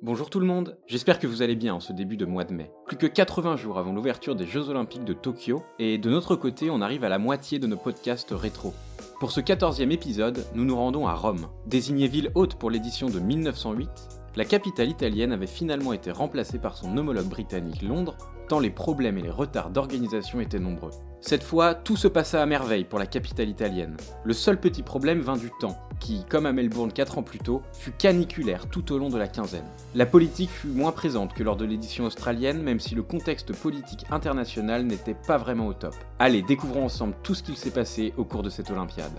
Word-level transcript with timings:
Bonjour 0.00 0.30
tout 0.30 0.38
le 0.38 0.46
monde, 0.46 0.78
j'espère 0.86 1.18
que 1.18 1.26
vous 1.26 1.42
allez 1.42 1.56
bien 1.56 1.74
en 1.74 1.80
ce 1.80 1.92
début 1.92 2.16
de 2.16 2.24
mois 2.24 2.44
de 2.44 2.54
mai. 2.54 2.70
Plus 2.86 2.96
que 2.96 3.08
80 3.08 3.56
jours 3.56 3.80
avant 3.80 3.92
l'ouverture 3.92 4.36
des 4.36 4.46
Jeux 4.46 4.68
Olympiques 4.68 5.04
de 5.04 5.12
Tokyo, 5.12 5.64
et 5.80 5.98
de 5.98 6.08
notre 6.08 6.36
côté 6.36 6.70
on 6.70 6.80
arrive 6.80 7.02
à 7.02 7.08
la 7.08 7.18
moitié 7.18 7.58
de 7.58 7.66
nos 7.66 7.76
podcasts 7.76 8.30
rétro. 8.30 8.74
Pour 9.18 9.32
ce 9.32 9.40
14e 9.40 9.90
épisode, 9.90 10.46
nous 10.54 10.64
nous 10.64 10.76
rendons 10.76 11.08
à 11.08 11.14
Rome. 11.14 11.48
Désignée 11.66 12.06
ville 12.06 12.30
haute 12.36 12.54
pour 12.54 12.70
l'édition 12.70 13.08
de 13.08 13.18
1908, 13.18 13.90
la 14.36 14.44
capitale 14.44 14.88
italienne 14.88 15.32
avait 15.32 15.48
finalement 15.48 15.92
été 15.92 16.12
remplacée 16.12 16.60
par 16.60 16.76
son 16.76 16.96
homologue 16.96 17.28
britannique 17.28 17.82
Londres, 17.82 18.16
tant 18.48 18.60
les 18.60 18.70
problèmes 18.70 19.18
et 19.18 19.22
les 19.22 19.30
retards 19.30 19.70
d'organisation 19.70 20.40
étaient 20.40 20.60
nombreux. 20.60 20.92
Cette 21.20 21.42
fois, 21.42 21.74
tout 21.74 21.96
se 21.96 22.06
passa 22.06 22.40
à 22.40 22.46
merveille 22.46 22.84
pour 22.84 23.00
la 23.00 23.06
capitale 23.06 23.48
italienne. 23.48 23.96
Le 24.22 24.32
seul 24.32 24.60
petit 24.60 24.84
problème 24.84 25.18
vint 25.18 25.36
du 25.36 25.50
temps, 25.58 25.76
qui, 25.98 26.24
comme 26.28 26.46
à 26.46 26.52
Melbourne 26.52 26.92
4 26.92 27.18
ans 27.18 27.22
plus 27.22 27.38
tôt, 27.38 27.62
fut 27.72 27.92
caniculaire 27.92 28.68
tout 28.68 28.92
au 28.92 28.98
long 28.98 29.08
de 29.08 29.18
la 29.18 29.28
quinzaine. 29.28 29.64
La 29.94 30.06
politique 30.06 30.50
fut 30.50 30.68
moins 30.68 30.92
présente 30.92 31.34
que 31.34 31.42
lors 31.42 31.56
de 31.56 31.64
l'édition 31.64 32.04
australienne, 32.04 32.62
même 32.62 32.80
si 32.80 32.94
le 32.94 33.02
contexte 33.02 33.52
politique 33.54 34.04
international 34.10 34.84
n'était 34.84 35.14
pas 35.14 35.36
vraiment 35.36 35.66
au 35.66 35.72
top. 35.72 35.94
Allez, 36.18 36.42
découvrons 36.42 36.84
ensemble 36.84 37.14
tout 37.22 37.34
ce 37.34 37.42
qu'il 37.42 37.56
s'est 37.56 37.70
passé 37.70 38.12
au 38.16 38.24
cours 38.24 38.42
de 38.42 38.50
cette 38.50 38.70
Olympiade. 38.70 39.12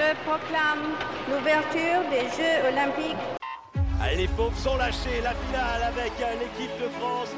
Je 0.00 0.14
proclame 0.26 0.84
l'ouverture 1.28 2.10
des 2.10 2.26
Jeux 2.36 2.68
Olympiques. 2.72 3.16
Allez, 4.00 4.16
les 4.16 4.28
pauvres 4.28 4.56
sont 4.58 4.76
lâchés, 4.76 5.20
la 5.22 5.34
finale 5.34 5.82
avec 5.82 6.12
l'équipe 6.18 6.72
de 6.80 6.88
France. 6.98 7.28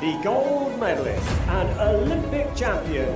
the 0.00 0.16
gold 0.22 0.78
medalist 0.78 1.26
and 1.48 1.68
Olympic 1.80 2.46
champion. 2.54 3.08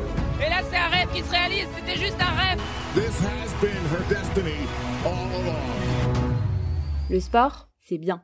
Et 0.44 0.50
là, 0.50 0.60
c'est 0.68 0.76
qui 1.12 1.22
se 1.22 1.30
réalise, 1.30 1.66
c'était 1.76 1.98
juste 1.98 2.16
un 2.20 2.34
rêve. 2.34 2.60
This 2.94 3.20
has 3.20 3.52
been 3.60 3.70
her 3.92 4.02
destiny 4.08 4.66
all 5.04 5.12
along. 5.12 6.32
Le 7.10 7.20
sport, 7.20 7.68
c'est 7.80 7.98
bien. 7.98 8.22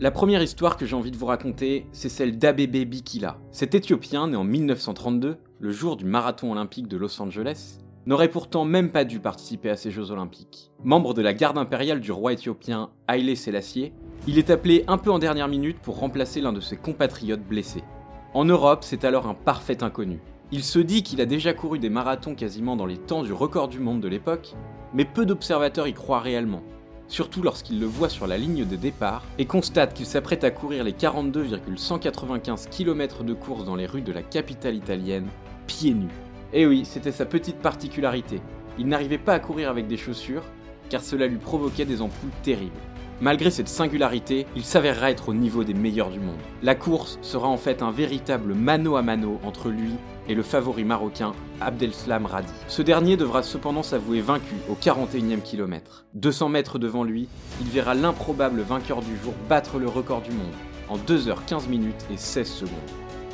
La 0.00 0.10
première 0.10 0.42
histoire 0.42 0.76
que 0.76 0.86
j'ai 0.86 0.96
envie 0.96 1.10
de 1.10 1.16
vous 1.16 1.26
raconter, 1.26 1.86
c'est 1.92 2.08
celle 2.08 2.38
d'Abebe 2.38 2.88
Bikila. 2.88 3.36
Cet 3.50 3.74
Éthiopien, 3.74 4.28
né 4.28 4.36
en 4.36 4.44
1932, 4.44 5.36
le 5.58 5.72
jour 5.72 5.96
du 5.96 6.04
marathon 6.04 6.52
olympique 6.52 6.88
de 6.88 6.96
Los 6.96 7.20
Angeles, 7.20 7.78
n'aurait 8.06 8.30
pourtant 8.30 8.64
même 8.64 8.90
pas 8.90 9.04
dû 9.04 9.20
participer 9.20 9.68
à 9.68 9.76
ces 9.76 9.90
Jeux 9.90 10.10
olympiques. 10.10 10.70
Membre 10.82 11.12
de 11.12 11.20
la 11.20 11.34
garde 11.34 11.58
impériale 11.58 12.00
du 12.00 12.12
roi 12.12 12.32
éthiopien 12.32 12.90
Haile 13.08 13.36
Selassie, 13.36 13.92
il 14.26 14.38
est 14.38 14.50
appelé 14.50 14.84
un 14.86 14.96
peu 14.96 15.10
en 15.10 15.18
dernière 15.18 15.48
minute 15.48 15.78
pour 15.80 15.98
remplacer 15.98 16.40
l'un 16.40 16.52
de 16.52 16.60
ses 16.60 16.76
compatriotes 16.76 17.46
blessés. 17.46 17.84
En 18.32 18.44
Europe, 18.44 18.84
c'est 18.84 19.04
alors 19.04 19.26
un 19.26 19.34
parfait 19.34 19.82
inconnu. 19.82 20.20
Il 20.50 20.64
se 20.64 20.78
dit 20.78 21.02
qu'il 21.02 21.20
a 21.20 21.26
déjà 21.26 21.52
couru 21.52 21.78
des 21.78 21.90
marathons 21.90 22.34
quasiment 22.34 22.76
dans 22.76 22.86
les 22.86 22.96
temps 22.96 23.22
du 23.22 23.32
record 23.32 23.68
du 23.68 23.80
monde 23.80 24.00
de 24.00 24.08
l'époque, 24.08 24.54
mais 24.94 25.04
peu 25.04 25.26
d'observateurs 25.26 25.88
y 25.88 25.92
croient 25.92 26.20
réellement 26.20 26.62
surtout 27.08 27.42
lorsqu'il 27.42 27.80
le 27.80 27.86
voit 27.86 28.10
sur 28.10 28.26
la 28.26 28.38
ligne 28.38 28.64
de 28.64 28.76
départ 28.76 29.24
et 29.38 29.46
constate 29.46 29.94
qu'il 29.94 30.06
s'apprête 30.06 30.44
à 30.44 30.50
courir 30.50 30.84
les 30.84 30.92
42,195 30.92 32.68
km 32.68 33.24
de 33.24 33.34
course 33.34 33.64
dans 33.64 33.76
les 33.76 33.86
rues 33.86 34.02
de 34.02 34.12
la 34.12 34.22
capitale 34.22 34.76
italienne, 34.76 35.26
pieds 35.66 35.94
nus. 35.94 36.08
Et 36.52 36.66
oui, 36.66 36.84
c'était 36.84 37.12
sa 37.12 37.26
petite 37.26 37.58
particularité. 37.58 38.40
Il 38.78 38.86
n'arrivait 38.86 39.18
pas 39.18 39.34
à 39.34 39.40
courir 39.40 39.70
avec 39.70 39.86
des 39.86 39.96
chaussures, 39.96 40.44
car 40.88 41.02
cela 41.02 41.26
lui 41.26 41.38
provoquait 41.38 41.84
des 41.84 42.00
ampoules 42.00 42.30
terribles. 42.42 42.72
Malgré 43.20 43.50
cette 43.50 43.68
singularité, 43.68 44.46
il 44.54 44.64
s'avérera 44.64 45.10
être 45.10 45.28
au 45.28 45.34
niveau 45.34 45.64
des 45.64 45.74
meilleurs 45.74 46.10
du 46.10 46.20
monde. 46.20 46.38
La 46.62 46.76
course 46.76 47.18
sera 47.20 47.48
en 47.48 47.56
fait 47.56 47.82
un 47.82 47.90
véritable 47.90 48.54
mano 48.54 48.94
à 48.94 49.02
mano 49.02 49.40
entre 49.44 49.70
lui 49.70 49.90
et 50.28 50.36
le 50.36 50.44
favori 50.44 50.84
marocain 50.84 51.32
Abdelslam 51.60 52.26
Radi. 52.26 52.52
Ce 52.68 52.80
dernier 52.80 53.16
devra 53.16 53.42
cependant 53.42 53.82
s'avouer 53.82 54.20
vaincu 54.20 54.54
au 54.70 54.74
41e 54.74 55.42
kilomètre. 55.42 56.04
200 56.14 56.48
mètres 56.48 56.78
devant 56.78 57.02
lui, 57.02 57.28
il 57.60 57.66
verra 57.66 57.94
l'improbable 57.94 58.60
vainqueur 58.60 59.00
du 59.00 59.16
jour 59.16 59.34
battre 59.48 59.78
le 59.78 59.88
record 59.88 60.20
du 60.20 60.30
monde 60.30 60.54
en 60.88 60.96
2h15 60.96 61.68
minutes 61.68 62.06
et 62.12 62.16
16 62.16 62.46
secondes. 62.46 62.78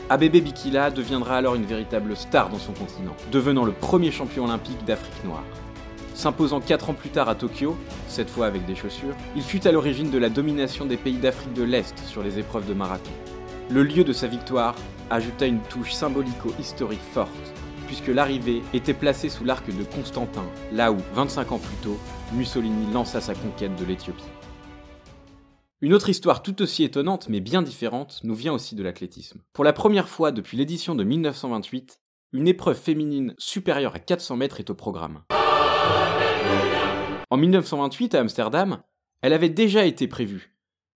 Abebe 0.09 0.43
Bikila 0.43 0.91
deviendra 0.91 1.37
alors 1.37 1.57
une 1.57 1.65
véritable 1.65 2.17
star 2.17 2.49
dans 2.49 2.59
son 2.59 2.73
continent, 2.73 3.17
devenant 3.33 3.65
le 3.65 3.73
premier 3.73 4.11
champion 4.11 4.45
olympique 4.45 4.85
d'Afrique 4.87 5.25
noire. 5.25 5.45
S'imposant 6.15 6.61
4 6.61 6.91
ans 6.91 6.95
plus 6.95 7.11
tard 7.11 7.29
à 7.29 7.35
Tokyo, 7.35 7.77
cette 8.07 8.31
fois 8.31 8.47
avec 8.47 8.65
des 8.67 8.77
chaussures, 8.77 9.17
il 9.35 9.43
fut 9.43 9.67
à 9.67 9.73
l'origine 9.73 10.13
de 10.13 10.19
la 10.19 10.31
domination 10.31 10.87
des 10.87 10.97
pays 10.97 11.19
d'Afrique 11.19 11.53
de 11.55 11.65
l'Est 11.65 11.99
sur 12.07 12.23
les 12.23 12.39
épreuves 12.39 12.69
de 12.69 12.73
marathon. 12.73 13.11
Le 13.69 13.83
lieu 13.83 14.05
de 14.05 14.13
sa 14.13 14.29
victoire 14.29 14.77
ajouta 15.11 15.47
une 15.47 15.61
touche 15.61 15.93
symbolico-historique 15.93 17.01
forte, 17.13 17.53
puisque 17.89 18.09
l'arrivée 18.09 18.63
était 18.73 18.95
placée 18.95 19.29
sous 19.29 19.45
l'arc 19.45 19.67
de 19.67 19.83
Constantin, 19.83 20.45
là 20.73 20.93
où, 20.93 20.99
25 21.15 21.51
ans 21.51 21.59
plus 21.59 21.77
tôt, 21.83 21.99
Mussolini 22.33 22.93
lança 22.93 23.21
sa 23.21 23.35
conquête 23.35 23.75
de 23.75 23.85
l'Éthiopie. 23.85 24.23
Une 25.81 25.95
autre 25.95 26.09
histoire 26.09 26.43
tout 26.43 26.63
aussi 26.63 26.85
étonnante 26.85 27.29
mais 27.29 27.41
bien 27.41 27.61
différente 27.61 28.21
nous 28.23 28.35
vient 28.35 28.55
aussi 28.55 28.77
de 28.77 28.83
l'athlétisme. 28.85 29.43
Pour 29.53 29.65
la 29.65 29.73
première 29.73 30.09
fois 30.09 30.31
depuis 30.31 30.57
l'édition 30.57 30.95
de 30.95 31.03
1928, 31.03 32.01
une 32.33 32.49
épreuve 32.49 32.79
féminine 32.79 33.35
supérieure 33.37 33.97
à 33.97 33.99
400 33.99 34.37
mètres 34.37 34.61
est 34.61 34.71
au 34.71 34.75
programme. 34.75 35.25
En 37.31 37.37
1928, 37.37 38.15
à 38.15 38.21
Amsterdam, 38.21 38.83
elle 39.21 39.33
avait 39.33 39.49
déjà 39.49 39.85
été 39.85 40.07
prévue. 40.07 40.55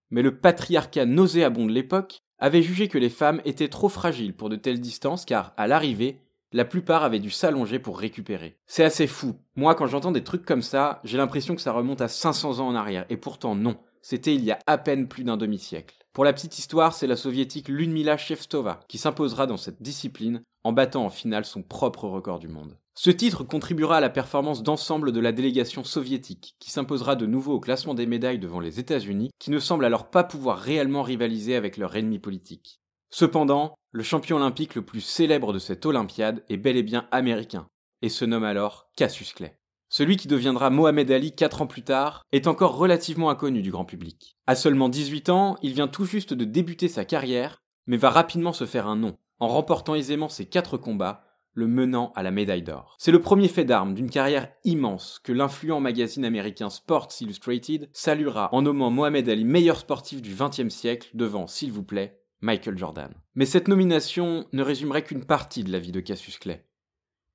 Mais 0.09 0.21
le 0.21 0.37
patriarcat 0.37 1.05
nauséabond 1.05 1.65
de 1.65 1.71
l'époque 1.71 2.21
avait 2.37 2.61
jugé 2.61 2.87
que 2.87 2.97
les 2.97 3.09
femmes 3.09 3.41
étaient 3.45 3.67
trop 3.67 3.89
fragiles 3.89 4.35
pour 4.35 4.49
de 4.49 4.55
telles 4.55 4.79
distances 4.79 5.25
car, 5.25 5.53
à 5.57 5.67
l'arrivée, 5.67 6.21
la 6.51 6.65
plupart 6.65 7.03
avaient 7.03 7.19
dû 7.19 7.29
s'allonger 7.29 7.77
pour 7.79 7.99
récupérer. 7.99 8.57
C'est 8.65 8.83
assez 8.83 9.05
fou. 9.05 9.35
Moi, 9.55 9.75
quand 9.75 9.87
j'entends 9.87 10.11
des 10.11 10.23
trucs 10.23 10.45
comme 10.45 10.61
ça, 10.61 10.99
j'ai 11.03 11.17
l'impression 11.17 11.55
que 11.55 11.61
ça 11.61 11.73
remonte 11.73 12.01
à 12.01 12.07
500 12.07 12.59
ans 12.59 12.67
en 12.67 12.75
arrière. 12.75 13.05
Et 13.09 13.17
pourtant, 13.17 13.55
non. 13.55 13.77
C'était 14.01 14.33
il 14.33 14.43
y 14.43 14.51
a 14.51 14.59
à 14.65 14.77
peine 14.77 15.07
plus 15.07 15.23
d'un 15.23 15.37
demi-siècle. 15.37 15.95
Pour 16.13 16.23
la 16.23 16.33
petite 16.33 16.57
histoire, 16.57 16.93
c'est 16.93 17.05
la 17.05 17.15
soviétique 17.15 17.67
Ludmila 17.67 18.17
Shevstova 18.17 18.79
qui 18.87 18.97
s'imposera 18.97 19.45
dans 19.45 19.57
cette 19.57 19.81
discipline 19.81 20.41
en 20.63 20.71
battant 20.71 21.05
en 21.05 21.09
finale 21.09 21.45
son 21.45 21.61
propre 21.61 22.07
record 22.07 22.39
du 22.39 22.47
monde. 22.47 22.77
Ce 23.01 23.09
titre 23.09 23.45
contribuera 23.45 23.95
à 23.95 24.01
la 24.01 24.09
performance 24.09 24.61
d'ensemble 24.61 25.13
de 25.13 25.21
la 25.21 25.31
délégation 25.31 25.85
soviétique, 25.85 26.57
qui 26.59 26.69
s'imposera 26.69 27.15
de 27.15 27.25
nouveau 27.25 27.53
au 27.53 27.59
classement 27.61 27.93
des 27.93 28.05
médailles 28.05 28.39
devant 28.39 28.59
les 28.59 28.77
États-Unis, 28.77 29.31
qui 29.39 29.51
ne 29.51 29.59
semblent 29.59 29.85
alors 29.85 30.09
pas 30.09 30.25
pouvoir 30.25 30.57
réellement 30.57 31.01
rivaliser 31.01 31.55
avec 31.55 31.77
leur 31.77 31.95
ennemi 31.95 32.19
politique. 32.19 32.81
Cependant, 33.09 33.73
le 33.93 34.03
champion 34.03 34.35
olympique 34.35 34.75
le 34.75 34.83
plus 34.83 34.99
célèbre 34.99 35.53
de 35.53 35.59
cette 35.59 35.85
Olympiade 35.85 36.43
est 36.49 36.57
bel 36.57 36.75
et 36.75 36.83
bien 36.83 37.07
américain, 37.11 37.69
et 38.01 38.09
se 38.09 38.25
nomme 38.25 38.43
alors 38.43 38.89
Cassius 38.97 39.31
Clay. 39.31 39.57
Celui 39.87 40.17
qui 40.17 40.27
deviendra 40.27 40.69
Mohamed 40.69 41.09
Ali 41.09 41.33
4 41.33 41.61
ans 41.61 41.67
plus 41.67 41.83
tard 41.83 42.23
est 42.33 42.47
encore 42.47 42.75
relativement 42.75 43.29
inconnu 43.29 43.61
du 43.61 43.71
grand 43.71 43.85
public. 43.85 44.35
À 44.45 44.55
seulement 44.55 44.89
18 44.89 45.29
ans, 45.29 45.55
il 45.61 45.71
vient 45.71 45.87
tout 45.87 46.03
juste 46.03 46.33
de 46.33 46.43
débuter 46.43 46.89
sa 46.89 47.05
carrière, 47.05 47.61
mais 47.87 47.95
va 47.95 48.09
rapidement 48.09 48.51
se 48.51 48.65
faire 48.65 48.87
un 48.87 48.97
nom, 48.97 49.15
en 49.39 49.47
remportant 49.47 49.95
aisément 49.95 50.27
ses 50.27 50.47
4 50.47 50.75
combats 50.75 51.28
le 51.53 51.67
menant 51.67 52.11
à 52.15 52.23
la 52.23 52.31
médaille 52.31 52.61
d'or. 52.61 52.95
C'est 52.99 53.11
le 53.11 53.21
premier 53.21 53.47
fait 53.47 53.65
d'armes 53.65 53.93
d'une 53.93 54.09
carrière 54.09 54.49
immense 54.63 55.19
que 55.23 55.31
l'influent 55.31 55.79
magazine 55.79 56.25
américain 56.25 56.69
Sports 56.69 57.09
Illustrated 57.21 57.89
saluera 57.93 58.53
en 58.53 58.61
nommant 58.61 58.89
Mohamed 58.89 59.27
Ali 59.29 59.45
meilleur 59.45 59.77
sportif 59.77 60.21
du 60.21 60.33
XXe 60.33 60.73
siècle 60.73 61.09
devant, 61.13 61.47
s'il 61.47 61.71
vous 61.71 61.83
plaît, 61.83 62.19
Michael 62.41 62.77
Jordan. 62.77 63.13
Mais 63.35 63.45
cette 63.45 63.67
nomination 63.67 64.45
ne 64.53 64.63
résumerait 64.63 65.03
qu'une 65.03 65.25
partie 65.25 65.63
de 65.63 65.71
la 65.71 65.79
vie 65.79 65.91
de 65.91 65.99
Cassius 65.99 66.37
Clay. 66.37 66.65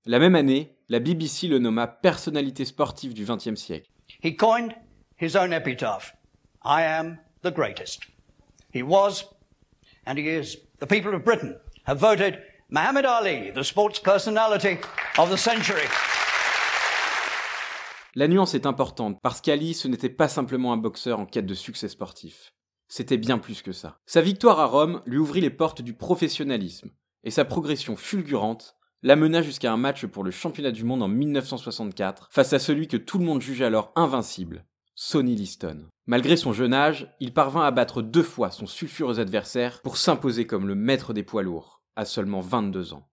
La 0.07 0.19
même 0.19 0.35
année, 0.35 0.77
la 0.89 1.01
BBC 1.01 1.49
le 1.49 1.59
nomma 1.59 1.87
personnalité 1.87 2.65
sportive 2.65 3.15
du 3.15 3.25
XXe 3.25 3.55
siècle. 3.55 3.91
He 4.23 4.37
coined 4.37 4.75
his 5.21 5.37
own 5.37 5.53
epitaph 5.53 6.15
I 6.65 6.83
am 6.83 7.19
the 7.43 7.53
greatest. 7.53 8.03
He 8.73 8.83
was, 8.83 9.25
and 10.07 10.17
he 10.17 10.29
is. 10.29 10.59
The 10.81 10.87
people 10.87 11.15
of 11.15 11.25
Britain 11.25 11.57
have 11.87 11.99
voted 11.99 12.39
The 12.75 13.63
sports 13.63 14.01
personality 14.03 14.79
of 15.17 15.31
the 15.31 15.37
century. 15.37 15.87
La 18.17 18.27
nuance 18.27 18.57
est 18.57 18.67
importante 18.67 19.21
parce 19.23 19.41
qu'Ali, 19.41 19.75
ce 19.75 19.87
n'était 19.87 20.09
pas 20.09 20.27
simplement 20.27 20.73
un 20.73 20.77
boxeur 20.77 21.21
en 21.21 21.25
quête 21.25 21.47
de 21.47 21.55
succès 21.55 21.87
sportif. 21.87 22.53
C'était 22.89 23.17
bien 23.17 23.39
plus 23.39 23.63
que 23.63 23.71
ça. 23.71 24.01
Sa 24.07 24.23
victoire 24.23 24.59
à 24.59 24.67
Rome 24.67 25.03
lui 25.07 25.19
ouvrit 25.19 25.41
les 25.41 25.51
portes 25.51 25.83
du 25.83 25.95
professionnalisme, 25.95 26.91
et 27.23 27.31
sa 27.31 27.45
progression 27.45 27.95
fulgurante 27.95 28.75
l'amena 29.03 29.41
jusqu'à 29.41 29.73
un 29.73 29.77
match 29.77 30.05
pour 30.07 30.25
le 30.25 30.33
championnat 30.33 30.73
du 30.73 30.83
monde 30.83 31.05
en 31.05 31.09
1964 31.09 32.27
face 32.33 32.55
à 32.55 32.59
celui 32.59 32.89
que 32.89 32.97
tout 32.97 33.19
le 33.19 33.25
monde 33.25 33.41
juge 33.41 33.63
alors 33.63 33.93
invincible, 33.95 34.65
Sonny 34.97 35.37
Liston. 35.37 35.87
Malgré 36.07 36.37
son 36.37 36.53
jeune 36.53 36.75
âge, 36.75 37.15
il 37.21 37.33
parvint 37.33 37.65
à 37.65 37.71
battre 37.71 38.03
deux 38.03 38.25
fois 38.25 38.51
son 38.51 38.67
sulfureux 38.67 39.21
adversaire 39.21 39.81
pour 39.83 39.97
s'imposer 39.97 40.49
comme 40.49 40.67
le 40.67 40.75
maître 40.75 41.13
des 41.13 41.23
poids 41.23 41.45
lourds 41.45 41.74
à 41.97 42.05
seulement 42.05 42.41
22 42.41 42.95
ans. 42.95 43.07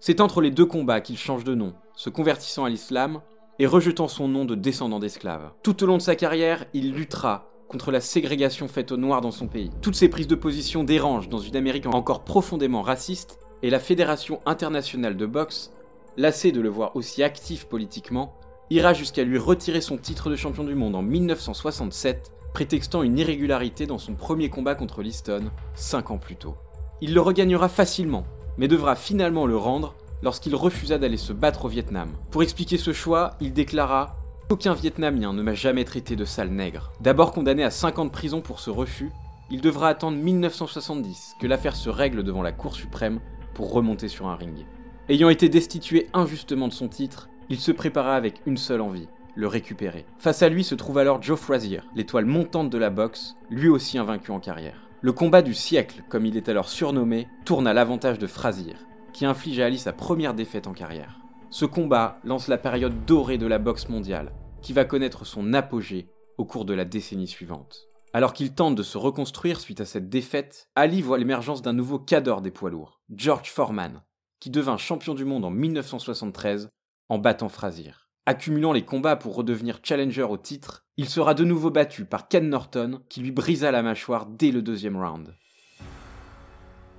C'est 0.00 0.20
entre 0.20 0.40
les 0.40 0.50
deux 0.50 0.66
combats 0.66 1.00
qu'il 1.00 1.18
change 1.18 1.44
de 1.44 1.54
nom, 1.54 1.74
se 1.94 2.10
convertissant 2.10 2.64
à 2.64 2.68
l'islam 2.68 3.22
et 3.58 3.66
rejetant 3.66 4.08
son 4.08 4.28
nom 4.28 4.44
de 4.44 4.54
descendant 4.54 4.98
d'esclaves. 4.98 5.52
Tout 5.62 5.82
au 5.82 5.86
long 5.86 5.96
de 5.96 6.02
sa 6.02 6.16
carrière, 6.16 6.66
il 6.74 6.92
luttera 6.92 7.50
contre 7.68 7.90
la 7.90 8.00
ségrégation 8.00 8.68
faite 8.68 8.92
aux 8.92 8.96
Noirs 8.96 9.20
dans 9.20 9.30
son 9.30 9.48
pays. 9.48 9.70
Toutes 9.82 9.96
ses 9.96 10.08
prises 10.08 10.28
de 10.28 10.34
position 10.34 10.84
dérangent 10.84 11.28
dans 11.28 11.38
une 11.38 11.56
Amérique 11.56 11.86
encore 11.86 12.24
profondément 12.24 12.82
raciste, 12.82 13.38
et 13.62 13.70
la 13.70 13.80
Fédération 13.80 14.40
internationale 14.46 15.16
de 15.16 15.26
boxe, 15.26 15.72
lassée 16.16 16.52
de 16.52 16.60
le 16.60 16.68
voir 16.68 16.94
aussi 16.94 17.22
actif 17.22 17.64
politiquement, 17.64 18.38
ira 18.70 18.92
jusqu'à 18.92 19.24
lui 19.24 19.38
retirer 19.38 19.80
son 19.80 19.96
titre 19.96 20.30
de 20.30 20.36
champion 20.36 20.64
du 20.64 20.74
monde 20.74 20.94
en 20.94 21.02
1967, 21.02 22.32
prétextant 22.52 23.02
une 23.02 23.18
irrégularité 23.18 23.86
dans 23.86 23.98
son 23.98 24.14
premier 24.14 24.50
combat 24.50 24.74
contre 24.74 25.02
Liston, 25.02 25.50
5 25.74 26.10
ans 26.10 26.18
plus 26.18 26.36
tôt. 26.36 26.56
Il 27.02 27.12
le 27.12 27.20
regagnera 27.20 27.68
facilement, 27.68 28.24
mais 28.56 28.68
devra 28.68 28.96
finalement 28.96 29.46
le 29.46 29.56
rendre 29.56 29.94
lorsqu'il 30.22 30.54
refusa 30.54 30.96
d'aller 30.96 31.18
se 31.18 31.34
battre 31.34 31.66
au 31.66 31.68
Vietnam. 31.68 32.08
Pour 32.30 32.42
expliquer 32.42 32.78
ce 32.78 32.94
choix, 32.94 33.34
il 33.40 33.52
déclara 33.52 34.16
Aucun 34.48 34.72
Vietnamien 34.72 35.34
ne 35.34 35.42
m'a 35.42 35.54
jamais 35.54 35.84
traité 35.84 36.16
de 36.16 36.24
sale 36.24 36.50
nègre. 36.50 36.92
D'abord 37.00 37.32
condamné 37.32 37.64
à 37.64 37.70
5 37.70 37.98
ans 37.98 38.04
de 38.06 38.10
prison 38.10 38.40
pour 38.40 38.60
ce 38.60 38.70
refus, 38.70 39.10
il 39.50 39.60
devra 39.60 39.88
attendre 39.88 40.16
1970 40.16 41.34
que 41.38 41.46
l'affaire 41.46 41.76
se 41.76 41.90
règle 41.90 42.22
devant 42.22 42.42
la 42.42 42.52
Cour 42.52 42.74
suprême 42.74 43.20
pour 43.54 43.72
remonter 43.72 44.08
sur 44.08 44.28
un 44.28 44.36
ring. 44.36 44.64
Ayant 45.10 45.28
été 45.28 45.48
destitué 45.50 46.08
injustement 46.14 46.68
de 46.68 46.72
son 46.72 46.88
titre, 46.88 47.28
il 47.50 47.60
se 47.60 47.72
prépara 47.72 48.16
avec 48.16 48.40
une 48.46 48.56
seule 48.56 48.80
envie, 48.80 49.08
le 49.34 49.48
récupérer. 49.48 50.06
Face 50.18 50.42
à 50.42 50.48
lui 50.48 50.64
se 50.64 50.74
trouve 50.74 50.98
alors 50.98 51.22
Joe 51.22 51.38
Frazier, 51.38 51.82
l'étoile 51.94 52.24
montante 52.24 52.70
de 52.70 52.78
la 52.78 52.90
boxe, 52.90 53.36
lui 53.50 53.68
aussi 53.68 53.98
invaincu 53.98 54.30
en 54.30 54.40
carrière. 54.40 54.85
Le 55.02 55.12
combat 55.12 55.42
du 55.42 55.52
siècle, 55.52 56.02
comme 56.08 56.24
il 56.24 56.36
est 56.38 56.48
alors 56.48 56.70
surnommé, 56.70 57.28
tourne 57.44 57.66
à 57.66 57.74
l'avantage 57.74 58.18
de 58.18 58.26
Frazier, 58.26 58.76
qui 59.12 59.26
inflige 59.26 59.60
à 59.60 59.66
Ali 59.66 59.78
sa 59.78 59.92
première 59.92 60.32
défaite 60.32 60.66
en 60.66 60.72
carrière. 60.72 61.20
Ce 61.50 61.66
combat 61.66 62.18
lance 62.24 62.48
la 62.48 62.56
période 62.56 63.04
dorée 63.04 63.36
de 63.36 63.46
la 63.46 63.58
boxe 63.58 63.90
mondiale, 63.90 64.32
qui 64.62 64.72
va 64.72 64.86
connaître 64.86 65.26
son 65.26 65.52
apogée 65.52 66.08
au 66.38 66.46
cours 66.46 66.64
de 66.64 66.72
la 66.72 66.86
décennie 66.86 67.28
suivante. 67.28 67.88
Alors 68.14 68.32
qu'il 68.32 68.54
tente 68.54 68.74
de 68.74 68.82
se 68.82 68.96
reconstruire 68.96 69.60
suite 69.60 69.82
à 69.82 69.84
cette 69.84 70.08
défaite, 70.08 70.70
Ali 70.74 71.02
voit 71.02 71.18
l'émergence 71.18 71.60
d'un 71.60 71.74
nouveau 71.74 71.98
cadre 71.98 72.40
des 72.40 72.50
poids 72.50 72.70
lourds, 72.70 73.02
George 73.14 73.50
Foreman, 73.50 74.02
qui 74.40 74.48
devint 74.48 74.78
champion 74.78 75.12
du 75.12 75.26
monde 75.26 75.44
en 75.44 75.50
1973 75.50 76.70
en 77.10 77.18
battant 77.18 77.50
Frazier. 77.50 77.92
Accumulant 78.28 78.72
les 78.72 78.84
combats 78.84 79.14
pour 79.14 79.36
redevenir 79.36 79.78
challenger 79.84 80.24
au 80.24 80.36
titre, 80.36 80.82
il 80.96 81.08
sera 81.08 81.32
de 81.32 81.44
nouveau 81.44 81.70
battu 81.70 82.04
par 82.04 82.26
Ken 82.26 82.48
Norton 82.48 83.00
qui 83.08 83.20
lui 83.20 83.30
brisa 83.30 83.70
la 83.70 83.84
mâchoire 83.84 84.26
dès 84.26 84.50
le 84.50 84.62
deuxième 84.62 84.96
round. 84.96 85.32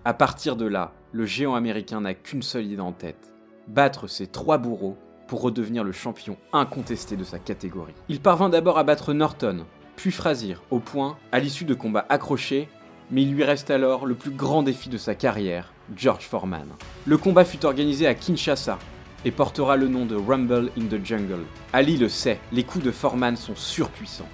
À 0.06 0.14
partir 0.14 0.56
de 0.56 0.66
là, 0.66 0.94
le 1.12 1.26
géant 1.26 1.56
américain 1.56 2.00
n'a 2.00 2.14
qu'une 2.14 2.44
seule 2.44 2.68
idée 2.68 2.80
en 2.80 2.94
tête, 2.94 3.34
battre 3.68 4.08
ses 4.08 4.28
trois 4.28 4.58
bourreaux 4.58 4.98
pour 5.28 5.42
redevenir 5.42 5.84
le 5.84 5.92
champion 5.92 6.38
incontesté 6.54 7.18
de 7.18 7.26
sa 7.26 7.40
catégorie. 7.40 7.94
Il 8.08 8.22
parvint 8.22 8.48
d'abord 8.48 8.78
à 8.78 8.86
battre 8.86 9.12
Norton, 9.12 9.66
puis 9.98 10.12
Frazier, 10.12 10.56
au 10.72 10.80
point, 10.80 11.18
à 11.34 11.40
l'issue 11.40 11.66
de 11.66 11.74
combats 11.74 12.06
accrochés, 12.08 12.70
mais 13.12 13.24
il 13.24 13.34
lui 13.34 13.44
reste 13.44 13.70
alors 13.70 14.06
le 14.06 14.16
plus 14.16 14.32
grand 14.32 14.64
défi 14.64 14.88
de 14.88 14.98
sa 14.98 15.14
carrière, 15.14 15.74
George 15.94 16.26
Foreman. 16.26 16.70
Le 17.06 17.18
combat 17.18 17.44
fut 17.44 17.66
organisé 17.66 18.08
à 18.08 18.16
Kinshasa, 18.16 18.80
et 19.26 19.32
portera 19.32 19.78
le 19.78 19.88
nom 19.88 20.06
de 20.06 20.16
Rumble 20.16 20.72
in 20.78 20.86
the 20.86 21.04
Jungle. 21.04 21.46
Ali 21.74 21.98
le 21.98 22.10
sait, 22.10 22.40
les 22.52 22.64
coups 22.64 22.86
de 22.86 22.92
Foreman 22.92 23.36
sont 23.36 23.56
surpuissants. 23.56 24.30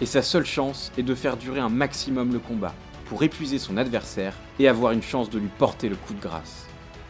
Et 0.00 0.06
sa 0.06 0.22
seule 0.22 0.46
chance 0.46 0.92
est 0.96 1.02
de 1.02 1.14
faire 1.14 1.36
durer 1.36 1.60
un 1.60 1.68
maximum 1.68 2.32
le 2.32 2.38
combat, 2.38 2.74
pour 3.06 3.22
épuiser 3.22 3.58
son 3.58 3.76
adversaire 3.76 4.34
et 4.58 4.68
avoir 4.68 4.92
une 4.92 5.02
chance 5.02 5.30
de 5.30 5.38
lui 5.38 5.50
porter 5.58 5.88
le 5.88 5.96
coup 5.96 6.14
de 6.14 6.20
grâce. 6.20 6.66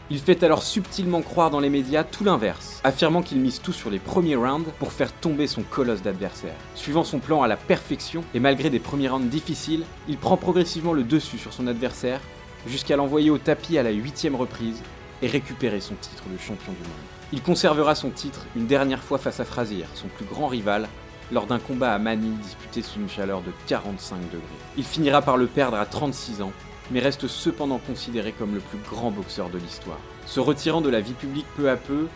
Il 0.09 0.19
fait 0.19 0.43
alors 0.43 0.61
subtilement 0.61 1.21
croire 1.21 1.51
dans 1.51 1.61
les 1.61 1.69
médias 1.69 2.03
tout 2.03 2.25
l'inverse, 2.25 2.81
affirmant 2.83 3.21
qu'il 3.21 3.39
mise 3.39 3.61
tout 3.61 3.71
sur 3.71 3.89
les 3.89 3.99
premiers 3.99 4.35
rounds 4.35 4.69
pour 4.77 4.91
faire 4.91 5.13
tomber 5.13 5.47
son 5.47 5.61
colosse 5.61 6.01
d'adversaire. 6.01 6.57
Suivant 6.75 7.05
son 7.05 7.19
plan 7.19 7.43
à 7.43 7.47
la 7.47 7.55
perfection, 7.55 8.25
et 8.33 8.41
malgré 8.41 8.69
des 8.69 8.79
premiers 8.79 9.07
rounds 9.07 9.29
difficiles, 9.29 9.85
il 10.09 10.17
prend 10.17 10.35
progressivement 10.35 10.91
le 10.91 11.03
dessus 11.03 11.37
sur 11.37 11.53
son 11.53 11.65
adversaire, 11.65 12.19
jusqu'à 12.67 12.97
l'envoyer 12.97 13.29
au 13.29 13.37
tapis 13.37 13.77
à 13.77 13.83
la 13.83 13.91
huitième 13.91 14.35
reprise 14.35 14.81
et 15.21 15.27
récupérer 15.27 15.79
son 15.79 15.95
titre 15.95 16.23
de 16.31 16.37
champion 16.37 16.71
du 16.73 16.79
monde. 16.79 17.11
Il 17.33 17.41
conservera 17.41 17.95
son 17.95 18.09
titre 18.09 18.45
une 18.55 18.67
dernière 18.67 19.03
fois 19.03 19.17
face 19.17 19.39
à 19.39 19.45
Frazier, 19.45 19.85
son 19.93 20.07
plus 20.07 20.25
grand 20.25 20.47
rival, 20.47 20.87
lors 21.31 21.47
d'un 21.47 21.59
combat 21.59 21.93
à 21.93 21.99
Manille 21.99 22.37
disputé 22.43 22.81
sous 22.81 22.99
une 22.99 23.09
chaleur 23.09 23.41
de 23.41 23.51
45 23.67 24.17
degrés. 24.25 24.41
Il 24.77 24.83
finira 24.83 25.21
par 25.21 25.37
le 25.37 25.47
perdre 25.47 25.77
à 25.77 25.85
36 25.85 26.41
ans, 26.41 26.51
mais 26.91 26.99
reste 26.99 27.27
cependant 27.27 27.79
considéré 27.79 28.33
comme 28.33 28.53
le 28.53 28.59
plus 28.59 28.79
grand 28.89 29.11
boxeur 29.11 29.49
de 29.49 29.57
l'histoire. 29.57 29.99
Se 30.25 30.39
retirant 30.39 30.81
de 30.81 30.89
la 30.89 31.01
vie 31.01 31.13
publique 31.13 31.47
peu 31.55 31.69
à 31.69 31.77
peu, 31.77 32.07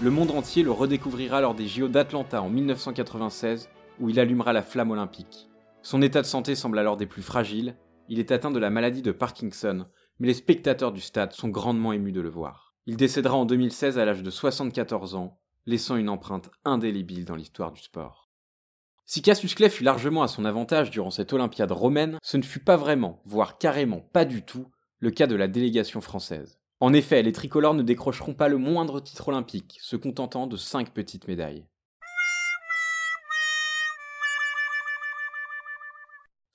le 0.00 0.10
monde 0.10 0.30
entier 0.30 0.62
le 0.62 0.70
redécouvrira 0.70 1.40
lors 1.40 1.54
des 1.54 1.66
JO 1.66 1.88
d'Atlanta 1.88 2.40
en 2.40 2.48
1996, 2.48 3.68
où 3.98 4.08
il 4.08 4.20
allumera 4.20 4.52
la 4.52 4.62
flamme 4.62 4.92
olympique. 4.92 5.48
Son 5.82 6.00
état 6.00 6.22
de 6.22 6.26
santé 6.26 6.54
semble 6.54 6.78
alors 6.78 6.96
des 6.96 7.06
plus 7.06 7.22
fragiles, 7.22 7.74
il 8.08 8.18
est 8.18 8.32
atteint 8.32 8.50
de 8.50 8.58
la 8.58 8.70
maladie 8.70 9.02
de 9.02 9.12
Parkinson, 9.12 9.86
mais 10.20 10.28
les 10.28 10.34
spectateurs 10.34 10.92
du 10.92 11.00
stade 11.00 11.32
sont 11.32 11.48
grandement 11.48 11.92
émus 11.92 12.12
de 12.12 12.20
le 12.20 12.28
voir. 12.28 12.74
Il 12.86 12.96
décédera 12.96 13.36
en 13.36 13.46
2016 13.46 13.98
à 13.98 14.04
l'âge 14.04 14.22
de 14.22 14.30
74 14.30 15.14
ans, 15.14 15.40
laissant 15.66 15.96
une 15.96 16.08
empreinte 16.08 16.50
indélébile 16.64 17.24
dans 17.24 17.36
l'histoire 17.36 17.72
du 17.72 17.80
sport. 17.80 18.30
Si 19.06 19.22
Cassius 19.22 19.54
Clay 19.54 19.70
fut 19.70 19.82
largement 19.82 20.22
à 20.22 20.28
son 20.28 20.44
avantage 20.44 20.90
durant 20.90 21.10
cette 21.10 21.32
Olympiade 21.32 21.72
romaine, 21.72 22.18
ce 22.22 22.36
ne 22.36 22.42
fut 22.42 22.62
pas 22.62 22.76
vraiment, 22.76 23.20
voire 23.24 23.58
carrément 23.58 24.00
pas 24.00 24.24
du 24.24 24.44
tout, 24.44 24.70
le 25.00 25.10
cas 25.10 25.26
de 25.26 25.34
la 25.34 25.48
délégation 25.48 26.00
française. 26.00 26.60
En 26.78 26.92
effet, 26.92 27.22
les 27.22 27.32
tricolores 27.32 27.74
ne 27.74 27.82
décrocheront 27.82 28.34
pas 28.34 28.48
le 28.48 28.56
moindre 28.56 29.00
titre 29.00 29.28
olympique, 29.28 29.78
se 29.82 29.96
contentant 29.96 30.46
de 30.46 30.56
cinq 30.56 30.90
petites 30.90 31.26
médailles. 31.26 31.66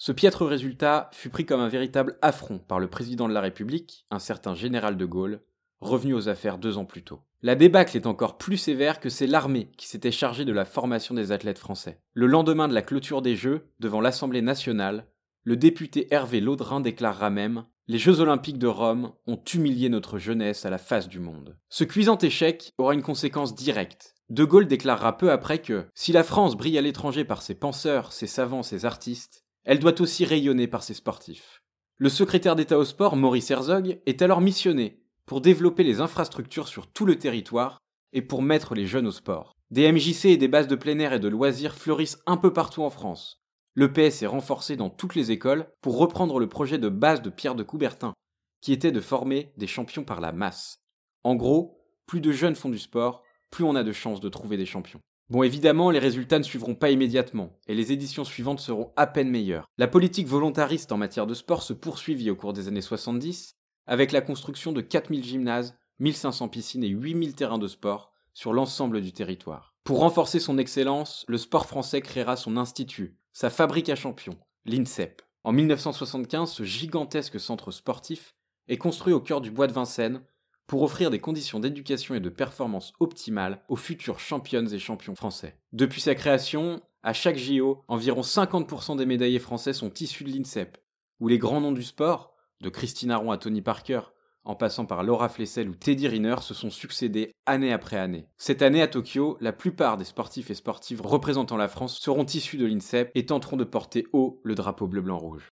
Ce 0.06 0.12
piètre 0.12 0.46
résultat 0.46 1.10
fut 1.14 1.32
pris 1.32 1.48
comme 1.48 1.62
un 1.62 1.68
véritable 1.68 2.20
affront 2.22 2.60
par 2.60 2.80
le 2.80 2.88
président 2.88 3.28
de 3.28 3.34
la 3.34 3.42
République, 3.42 4.06
un 4.12 4.20
certain 4.20 4.54
général 4.54 4.98
de 4.98 5.06
Gaulle, 5.08 5.42
revenu 5.82 6.14
aux 6.14 6.30
affaires 6.30 6.60
deux 6.60 6.78
ans 6.78 6.86
plus 6.86 7.02
tôt. 7.02 7.22
La 7.42 7.56
débâcle 7.56 7.98
est 7.98 8.06
encore 8.06 8.38
plus 8.38 8.58
sévère 8.58 9.00
que 9.00 9.10
c'est 9.10 9.26
l'armée 9.26 9.72
qui 9.78 9.88
s'était 9.88 10.12
chargée 10.12 10.46
de 10.46 10.54
la 10.54 10.64
formation 10.64 11.16
des 11.16 11.32
athlètes 11.32 11.58
français. 11.58 12.02
Le 12.14 12.28
lendemain 12.28 12.68
de 12.68 12.76
la 12.76 12.84
clôture 12.84 13.24
des 13.24 13.36
Jeux, 13.36 13.66
devant 13.80 14.00
l'Assemblée 14.00 14.44
nationale, 14.44 15.08
le 15.42 15.58
député 15.58 16.08
Hervé 16.14 16.40
Laudrin 16.40 16.82
déclarera 16.82 17.32
même 17.32 17.66
Les 17.88 17.98
Jeux 17.98 18.20
olympiques 18.20 18.60
de 18.60 18.68
Rome 18.68 19.12
ont 19.26 19.42
humilié 19.56 19.90
notre 19.90 20.20
jeunesse 20.20 20.68
à 20.68 20.70
la 20.70 20.78
face 20.78 21.10
du 21.10 21.20
monde. 21.20 21.58
Ce 21.70 21.84
cuisant 21.84 22.20
échec 22.20 22.74
aura 22.78 22.94
une 22.94 23.02
conséquence 23.02 23.56
directe. 23.56 24.14
De 24.30 24.44
Gaulle 24.44 24.68
déclarera 24.68 25.18
peu 25.18 25.32
après 25.32 25.64
que 25.64 25.86
si 25.96 26.12
la 26.12 26.24
France 26.24 26.56
brille 26.56 26.78
à 26.78 26.82
l'étranger 26.82 27.26
par 27.26 27.42
ses 27.42 27.56
penseurs, 27.56 28.12
ses 28.12 28.28
savants, 28.28 28.64
ses 28.64 28.86
artistes, 28.86 29.45
elle 29.66 29.80
doit 29.80 30.00
aussi 30.00 30.26
rayonner 30.26 30.68
par 30.68 30.84
ses 30.84 30.94
sportifs. 30.94 31.62
Le 31.98 32.10
secrétaire 32.10 32.56
d'État 32.56 32.78
au 32.78 32.86
sport, 32.86 33.16
Maurice 33.16 33.52
Herzog, 33.52 34.00
est 34.06 34.22
alors 34.22 34.42
missionné 34.42 35.02
pour 35.26 35.42
développer 35.42 35.84
les 35.84 36.02
infrastructures 36.02 36.68
sur 36.68 36.88
tout 36.88 37.06
le 37.06 37.18
territoire 37.18 37.80
et 38.14 38.22
pour 38.22 38.42
mettre 38.42 38.76
les 38.76 38.86
jeunes 38.86 39.08
au 39.08 39.12
sport. 39.12 39.54
Des 39.72 39.92
MJC 39.92 40.26
et 40.26 40.38
des 40.38 40.48
bases 40.48 40.68
de 40.68 40.76
plein 40.76 41.00
air 41.00 41.14
et 41.14 41.20
de 41.20 41.28
loisirs 41.28 41.76
fleurissent 41.76 42.20
un 42.28 42.38
peu 42.38 42.54
partout 42.54 42.84
en 42.84 42.90
France. 42.90 43.42
Le 43.74 43.92
PS 43.92 44.22
est 44.22 44.28
renforcé 44.28 44.76
dans 44.76 44.90
toutes 44.90 45.16
les 45.16 45.32
écoles 45.32 45.68
pour 45.82 45.98
reprendre 45.98 46.40
le 46.40 46.48
projet 46.48 46.78
de 46.78 46.88
base 46.88 47.22
de 47.22 47.30
Pierre 47.30 47.56
de 47.56 47.64
Coubertin, 47.64 48.14
qui 48.62 48.72
était 48.72 48.92
de 48.92 49.02
former 49.02 49.52
des 49.58 49.68
champions 49.68 50.04
par 50.04 50.22
la 50.22 50.32
masse. 50.32 50.78
En 51.24 51.36
gros, 51.36 51.82
plus 52.06 52.22
de 52.22 52.32
jeunes 52.32 52.56
font 52.56 52.70
du 52.70 52.78
sport, 52.78 53.24
plus 53.50 53.64
on 53.64 53.76
a 53.76 53.84
de 53.84 53.92
chances 53.92 54.22
de 54.22 54.30
trouver 54.30 54.58
des 54.58 54.66
champions. 54.66 55.02
Bon, 55.32 55.42
évidemment, 55.42 55.90
les 55.90 55.98
résultats 55.98 56.38
ne 56.38 56.44
suivront 56.44 56.76
pas 56.76 56.92
immédiatement, 56.92 57.58
et 57.68 57.74
les 57.74 57.92
éditions 57.92 58.24
suivantes 58.24 58.60
seront 58.60 58.92
à 58.96 59.08
peine 59.08 59.32
meilleures. 59.32 59.68
La 59.80 59.88
politique 59.88 60.28
volontariste 60.28 60.92
en 60.92 60.98
matière 60.98 61.26
de 61.26 61.34
sport 61.34 61.64
se 61.64 61.74
poursuivit 61.74 62.30
au 62.30 62.36
cours 62.36 62.54
des 62.54 62.68
années 62.68 62.82
70, 62.82 63.56
avec 63.88 64.12
la 64.12 64.22
construction 64.22 64.72
de 64.72 64.82
4000 64.82 65.24
gymnases, 65.24 65.76
1500 66.00 66.50
piscines 66.50 66.84
et 66.84 66.90
8000 66.90 67.34
terrains 67.34 67.58
de 67.58 67.68
sport 67.68 68.12
sur 68.36 68.54
l'ensemble 68.54 69.02
du 69.02 69.14
territoire. 69.14 69.74
Pour 69.84 70.00
renforcer 70.00 70.40
son 70.40 70.60
excellence, 70.60 71.26
le 71.28 71.40
sport 71.40 71.66
français 71.66 72.02
créera 72.02 72.36
son 72.36 72.56
institut, 72.56 73.18
sa 73.34 73.50
fabrique 73.50 73.90
à 73.90 73.96
champions, 73.96 74.38
l'INSEP. 74.66 75.24
En 75.44 75.52
1975, 75.54 76.52
ce 76.52 76.64
gigantesque 76.64 77.40
centre 77.40 77.72
sportif 77.72 78.36
est 78.68 78.78
construit 78.78 79.14
au 79.14 79.22
cœur 79.22 79.42
du 79.42 79.50
bois 79.50 79.68
de 79.68 79.74
Vincennes 79.74 80.22
pour 80.68 80.84
offrir 80.84 81.12
des 81.12 81.20
conditions 81.20 81.60
d'éducation 81.60 82.16
et 82.16 82.20
de 82.20 82.30
performance 82.30 82.94
optimales 83.00 83.62
aux 83.70 83.76
futurs 83.76 84.20
championnes 84.20 84.74
et 84.74 84.80
champions 84.80 85.16
français. 85.16 85.58
Depuis 85.74 86.02
sa 86.02 86.16
création, 86.16 86.82
à 87.04 87.14
chaque 87.14 87.38
JO, 87.38 87.84
environ 87.88 88.22
50% 88.22 88.98
des 88.98 89.06
médaillés 89.06 89.40
français 89.40 89.74
sont 89.74 89.94
issus 89.94 90.24
de 90.24 90.32
l'INSEP, 90.32 90.78
où 91.20 91.28
les 91.28 91.38
grands 91.38 91.62
noms 91.62 91.72
du 91.72 91.84
sport, 91.84 92.34
de 92.62 92.70
Christine 92.70 93.12
Aron 93.12 93.32
à 93.32 93.38
Tony 93.38 93.62
Parker, 93.62 94.02
en 94.44 94.56
passant 94.56 94.86
par 94.86 95.04
Laura 95.04 95.28
Flessel 95.28 95.70
ou 95.70 95.76
Teddy 95.76 96.08
Riner, 96.08 96.36
se 96.42 96.54
sont 96.54 96.70
succédés 96.70 97.32
année 97.46 97.74
après 97.74 97.98
année. 97.98 98.28
Cette 98.38 98.62
année 98.62 98.82
à 98.82 98.88
Tokyo, 98.88 99.38
la 99.42 99.52
plupart 99.52 99.98
des 99.98 100.06
sportifs 100.06 100.52
et 100.52 100.56
sportives 100.56 101.02
représentant 101.02 101.58
la 101.58 101.68
France 101.68 102.00
seront 102.00 102.26
issus 102.26 102.58
de 102.58 102.66
l'INSEP 102.66 103.12
et 103.16 103.26
tenteront 103.26 103.58
de 103.58 103.64
porter 103.64 104.06
haut 104.14 104.40
le 104.44 104.56
drapeau 104.56 104.88
bleu-blanc-rouge. 104.88 105.50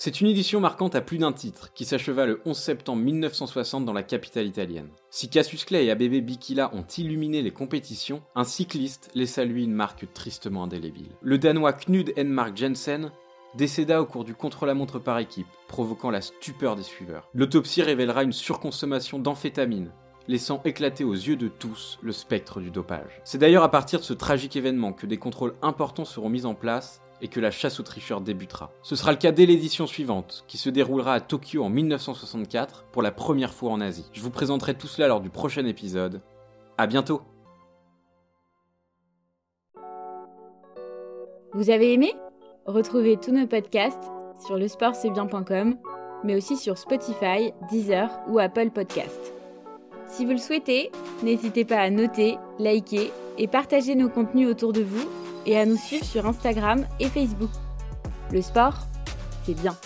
C'est 0.00 0.20
une 0.20 0.28
édition 0.28 0.60
marquante 0.60 0.94
à 0.94 1.00
plus 1.00 1.18
d'un 1.18 1.32
titre, 1.32 1.72
qui 1.74 1.84
s'acheva 1.84 2.24
le 2.24 2.40
11 2.44 2.56
septembre 2.56 3.02
1960 3.02 3.84
dans 3.84 3.92
la 3.92 4.04
capitale 4.04 4.46
italienne. 4.46 4.90
Si 5.10 5.28
Cassius 5.28 5.64
Clay 5.64 5.86
et 5.86 5.90
ABB 5.90 6.24
Bikila 6.24 6.72
ont 6.72 6.84
illuminé 6.96 7.42
les 7.42 7.50
compétitions, 7.50 8.22
un 8.36 8.44
cycliste 8.44 9.10
laissa 9.16 9.44
lui 9.44 9.64
une 9.64 9.72
marque 9.72 10.06
tristement 10.14 10.62
indélébile. 10.62 11.10
Le 11.20 11.36
Danois 11.36 11.72
Knud 11.72 12.14
Enmark 12.16 12.56
Jensen 12.56 13.10
décéda 13.56 14.00
au 14.00 14.06
cours 14.06 14.22
du 14.22 14.36
contre-la-montre 14.36 15.00
par 15.00 15.18
équipe, 15.18 15.48
provoquant 15.66 16.12
la 16.12 16.20
stupeur 16.20 16.76
des 16.76 16.84
suiveurs. 16.84 17.28
L'autopsie 17.34 17.82
révélera 17.82 18.22
une 18.22 18.30
surconsommation 18.30 19.18
d'amphétamine, 19.18 19.90
laissant 20.28 20.62
éclater 20.64 21.02
aux 21.02 21.14
yeux 21.14 21.34
de 21.34 21.48
tous 21.48 21.98
le 22.02 22.12
spectre 22.12 22.60
du 22.60 22.70
dopage. 22.70 23.20
C'est 23.24 23.38
d'ailleurs 23.38 23.64
à 23.64 23.70
partir 23.72 23.98
de 23.98 24.04
ce 24.04 24.14
tragique 24.14 24.54
événement 24.54 24.92
que 24.92 25.06
des 25.06 25.18
contrôles 25.18 25.56
importants 25.60 26.04
seront 26.04 26.28
mis 26.28 26.46
en 26.46 26.54
place 26.54 27.02
et 27.20 27.28
que 27.28 27.40
la 27.40 27.50
chasse 27.50 27.80
aux 27.80 27.82
tricheurs 27.82 28.20
débutera. 28.20 28.70
Ce 28.82 28.96
sera 28.96 29.12
le 29.12 29.18
cas 29.18 29.32
dès 29.32 29.46
l'édition 29.46 29.86
suivante, 29.86 30.44
qui 30.46 30.58
se 30.58 30.70
déroulera 30.70 31.14
à 31.14 31.20
Tokyo 31.20 31.62
en 31.62 31.68
1964 31.68 32.84
pour 32.92 33.02
la 33.02 33.10
première 33.10 33.52
fois 33.52 33.70
en 33.70 33.80
Asie. 33.80 34.06
Je 34.12 34.20
vous 34.20 34.30
présenterai 34.30 34.74
tout 34.74 34.86
cela 34.86 35.08
lors 35.08 35.20
du 35.20 35.30
prochain 35.30 35.64
épisode. 35.66 36.22
À 36.76 36.86
bientôt 36.86 37.22
Vous 41.54 41.70
avez 41.70 41.94
aimé? 41.94 42.12
Retrouvez 42.66 43.16
tous 43.16 43.32
nos 43.32 43.46
podcasts 43.46 44.10
sur 44.46 44.56
lesportcestbien.com, 44.56 45.76
mais 46.22 46.36
aussi 46.36 46.56
sur 46.56 46.76
Spotify, 46.76 47.52
Deezer 47.70 48.10
ou 48.28 48.38
Apple 48.38 48.70
Podcasts. 48.70 49.32
Si 50.06 50.24
vous 50.24 50.32
le 50.32 50.38
souhaitez, 50.38 50.90
n'hésitez 51.22 51.64
pas 51.64 51.78
à 51.78 51.90
noter, 51.90 52.38
liker 52.58 53.10
et 53.38 53.46
partager 53.46 53.94
nos 53.94 54.08
contenus 54.08 54.48
autour 54.48 54.72
de 54.72 54.82
vous 54.82 55.08
et 55.46 55.58
à 55.58 55.66
nous 55.66 55.76
suivre 55.76 56.04
sur 56.04 56.26
Instagram 56.26 56.86
et 57.00 57.08
Facebook. 57.08 57.50
Le 58.32 58.42
sport, 58.42 58.86
c'est 59.44 59.54
bien. 59.54 59.76